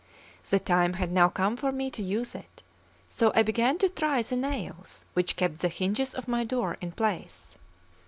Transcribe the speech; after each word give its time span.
The 0.49 0.57
time 0.57 0.93
had 0.93 1.11
now 1.11 1.29
come 1.29 1.55
for 1.55 1.71
me 1.71 1.91
to 1.91 2.01
use 2.01 2.33
it; 2.33 2.63
so 3.07 3.31
I 3.35 3.43
began 3.43 3.77
to 3.77 3.87
try 3.87 4.23
the 4.23 4.35
nails 4.35 5.05
which 5.13 5.35
kept 5.35 5.59
the 5.59 5.67
hinges 5.67 6.15
of 6.15 6.27
my 6.27 6.43
door 6.43 6.77
in 6.81 6.91
place. 6.93 7.59